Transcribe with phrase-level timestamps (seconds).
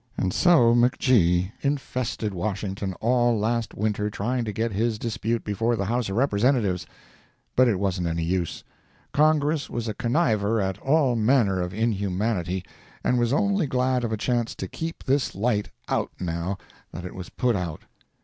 [0.17, 1.51] And so McG.
[1.61, 6.87] infested Washington all last winter trying to get his dispute before the House of Representatives,
[7.55, 8.63] but it wasn't any use.
[9.13, 12.65] Congress was a conniver at all manner of inhumanity,
[13.03, 16.57] and was only glad of a chance to keep this light out now
[16.91, 17.81] that it was put out.